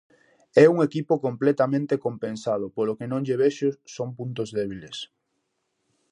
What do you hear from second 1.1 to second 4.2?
completamente compensado, polo que non lle vexo son